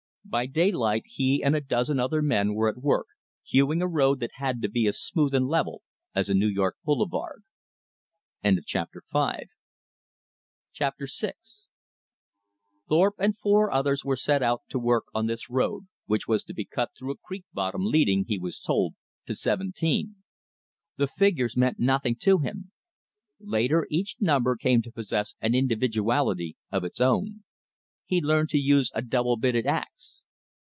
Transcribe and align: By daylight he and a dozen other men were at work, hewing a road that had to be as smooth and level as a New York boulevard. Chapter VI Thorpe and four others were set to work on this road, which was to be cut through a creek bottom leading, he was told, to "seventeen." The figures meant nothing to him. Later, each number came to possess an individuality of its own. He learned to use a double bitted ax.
By 0.23 0.45
daylight 0.45 1.03
he 1.07 1.43
and 1.43 1.57
a 1.57 1.61
dozen 1.61 1.99
other 1.99 2.21
men 2.21 2.53
were 2.53 2.69
at 2.69 2.77
work, 2.77 3.07
hewing 3.43 3.81
a 3.81 3.87
road 3.87 4.21
that 4.21 4.29
had 4.35 4.61
to 4.61 4.69
be 4.69 4.87
as 4.87 5.01
smooth 5.01 5.33
and 5.35 5.45
level 5.47 5.81
as 6.15 6.29
a 6.29 6.33
New 6.33 6.47
York 6.47 6.77
boulevard. 6.85 7.43
Chapter 8.65 9.01
VI 9.11 9.47
Thorpe 12.87 13.15
and 13.17 13.35
four 13.35 13.71
others 13.73 14.05
were 14.05 14.15
set 14.15 14.41
to 14.69 14.79
work 14.79 15.05
on 15.13 15.25
this 15.25 15.49
road, 15.49 15.87
which 16.05 16.29
was 16.29 16.45
to 16.45 16.53
be 16.53 16.63
cut 16.63 16.91
through 16.97 17.11
a 17.11 17.17
creek 17.17 17.43
bottom 17.51 17.83
leading, 17.83 18.23
he 18.25 18.37
was 18.37 18.61
told, 18.61 18.93
to 19.25 19.35
"seventeen." 19.35 20.23
The 20.95 21.07
figures 21.07 21.57
meant 21.57 21.79
nothing 21.79 22.15
to 22.21 22.37
him. 22.37 22.71
Later, 23.41 23.85
each 23.89 24.15
number 24.21 24.55
came 24.55 24.81
to 24.83 24.91
possess 24.93 25.35
an 25.41 25.53
individuality 25.55 26.55
of 26.71 26.85
its 26.85 27.01
own. 27.01 27.43
He 28.05 28.19
learned 28.19 28.49
to 28.49 28.57
use 28.57 28.91
a 28.93 29.01
double 29.01 29.37
bitted 29.37 29.65
ax. 29.65 30.21